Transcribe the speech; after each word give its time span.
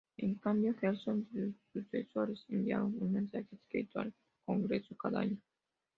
En 0.17 0.33
cambio, 0.33 0.73
Jefferson 0.81 1.27
y 1.31 1.37
sus 1.37 1.55
sucesores 1.83 2.43
enviaron 2.49 2.95
un 2.99 3.13
mensaje 3.13 3.45
escrito 3.55 3.99
al 3.99 4.11
Congreso 4.45 4.95
cada 4.95 5.19
año. 5.19 5.37